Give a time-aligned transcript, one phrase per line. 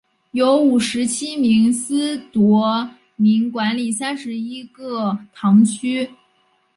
[0.31, 6.09] 由五十七名司铎名管理三十一个堂区。